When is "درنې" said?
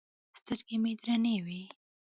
1.03-1.37